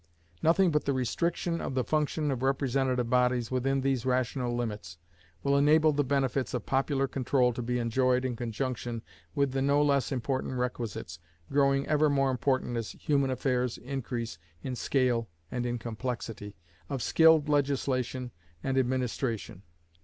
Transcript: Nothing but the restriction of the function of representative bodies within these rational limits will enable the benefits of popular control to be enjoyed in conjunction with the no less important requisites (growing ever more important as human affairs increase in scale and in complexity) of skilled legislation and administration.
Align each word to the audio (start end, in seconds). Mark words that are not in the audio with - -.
Nothing 0.41 0.71
but 0.71 0.85
the 0.85 0.93
restriction 0.93 1.61
of 1.61 1.75
the 1.75 1.83
function 1.83 2.31
of 2.31 2.41
representative 2.41 3.07
bodies 3.11 3.51
within 3.51 3.81
these 3.81 4.03
rational 4.03 4.55
limits 4.55 4.97
will 5.43 5.55
enable 5.55 5.91
the 5.93 6.03
benefits 6.03 6.55
of 6.55 6.65
popular 6.65 7.07
control 7.07 7.53
to 7.53 7.61
be 7.61 7.77
enjoyed 7.77 8.25
in 8.25 8.35
conjunction 8.35 9.03
with 9.35 9.51
the 9.51 9.61
no 9.61 9.79
less 9.83 10.11
important 10.11 10.55
requisites 10.55 11.19
(growing 11.51 11.85
ever 11.85 12.09
more 12.09 12.31
important 12.31 12.77
as 12.77 12.93
human 12.93 13.29
affairs 13.29 13.77
increase 13.77 14.39
in 14.63 14.75
scale 14.75 15.29
and 15.51 15.67
in 15.67 15.77
complexity) 15.77 16.55
of 16.89 17.03
skilled 17.03 17.47
legislation 17.47 18.31
and 18.63 18.79
administration. 18.79 19.61